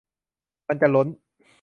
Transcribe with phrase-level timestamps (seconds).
[0.67, 1.07] มันจะล้น